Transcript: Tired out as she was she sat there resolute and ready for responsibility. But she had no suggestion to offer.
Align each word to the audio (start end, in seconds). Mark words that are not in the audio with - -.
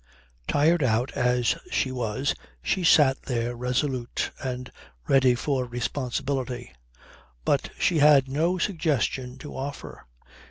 Tired 0.47 0.81
out 0.81 1.11
as 1.11 1.55
she 1.71 1.91
was 1.91 2.33
she 2.63 2.83
sat 2.83 3.21
there 3.21 3.55
resolute 3.55 4.31
and 4.43 4.71
ready 5.07 5.35
for 5.35 5.65
responsibility. 5.65 6.71
But 7.45 7.69
she 7.77 7.99
had 7.99 8.27
no 8.27 8.57
suggestion 8.57 9.37
to 9.37 9.55
offer. 9.55 10.07